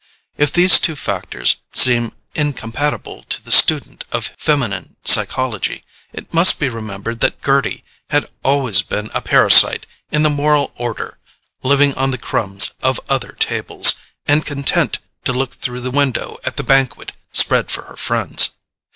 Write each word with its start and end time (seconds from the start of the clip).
If 0.35 0.51
these 0.51 0.79
two 0.79 0.95
factors 0.95 1.57
seem 1.73 2.13
incompatible 2.33 3.21
to 3.29 3.39
the 3.39 3.51
student 3.51 4.03
of 4.11 4.31
feminine 4.35 4.95
psychology, 5.03 5.83
it 6.11 6.33
must 6.33 6.59
be 6.59 6.69
remembered 6.69 7.19
that 7.19 7.43
Gerty 7.43 7.83
had 8.09 8.27
always 8.41 8.81
been 8.81 9.11
a 9.13 9.21
parasite 9.21 9.85
in 10.11 10.23
the 10.23 10.29
moral 10.31 10.73
order, 10.75 11.19
living 11.61 11.93
on 11.93 12.09
the 12.09 12.17
crumbs 12.17 12.71
of 12.81 12.99
other 13.09 13.33
tables, 13.33 13.99
and 14.25 14.43
content 14.43 14.97
to 15.25 15.33
look 15.33 15.53
through 15.53 15.81
the 15.81 15.91
window 15.91 16.39
at 16.43 16.57
the 16.57 16.63
banquet 16.63 17.11
spread 17.31 17.69
for 17.69 17.83
her 17.83 17.95
friends. 17.95 18.55